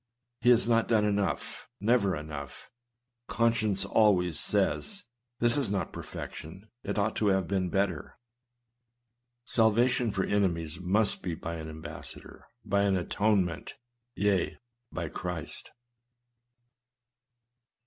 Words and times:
He 0.39 0.49
has 0.49 0.67
not 0.67 0.87
done 0.87 1.05
enough— 1.05 1.67
"never 1.79 2.15
enough;" 2.15 2.71
conscience 3.27 3.85
always 3.85 4.39
says, 4.39 5.03
"this 5.39 5.57
is 5.57 5.69
not 5.69 5.93
perfection; 5.93 6.71
it 6.83 6.97
ought 6.97 7.15
to 7.17 7.27
have 7.27 7.47
been 7.47 7.69
better." 7.69 8.17
Salvation 9.45 10.09
for 10.09 10.23
enemies 10.23 10.79
must 10.79 11.21
be 11.21 11.35
by 11.35 11.57
an 11.57 11.69
ambassador,— 11.69 12.47
by 12.65 12.81
an 12.81 12.97
atone 12.97 13.45
ment,— 13.45 13.75
yea, 14.15 14.57
by 14.91 15.07
Christ. 15.07 15.69